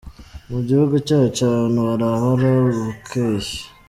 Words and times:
Mu 0.51 0.59
gihugu 0.67 0.95
cyacu 1.07 1.39
abantu 1.49 1.79
barabara 1.87 2.47
ubukeye. 2.71 3.53